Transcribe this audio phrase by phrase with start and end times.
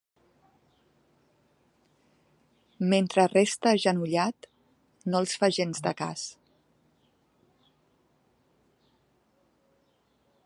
[2.93, 4.49] Mentre resta agenollat
[5.13, 6.27] no els fa gens de cas.